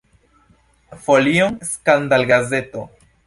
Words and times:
Folion 1.03 1.59
skandalgazeto. 1.73 2.87